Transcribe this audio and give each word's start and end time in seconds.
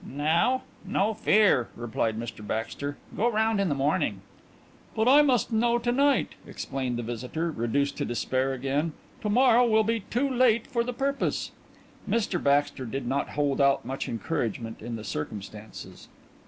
No 0.03 1.13
fear!" 1.19 1.67
replied 1.75 2.19
Mr 2.19 2.41
Baxter. 2.47 2.97
"Go 3.15 3.29
round 3.29 3.61
in 3.61 3.69
the 3.69 3.75
morning" 3.75 4.21
"But 4.95 5.07
I 5.07 5.21
must 5.21 5.51
know 5.53 5.77
to 5.77 5.91
night," 5.91 6.29
explained 6.47 6.97
the 6.97 7.03
visitor, 7.03 7.51
reduced 7.51 7.97
to 7.97 8.05
despair 8.05 8.51
again. 8.51 8.93
"To 9.21 9.29
morrow 9.29 9.63
will 9.63 9.83
be 9.83 9.99
too 9.99 10.27
late 10.27 10.65
for 10.65 10.83
the 10.83 10.91
purpose." 10.91 11.51
Mr 12.09 12.41
Baxter 12.41 12.87
did 12.87 13.05
not 13.05 13.29
hold 13.37 13.61
out 13.61 13.85
much 13.85 14.09
encouragement 14.09 14.81
in 14.81 14.95
the 14.95 15.03
circumstances. 15.03 16.07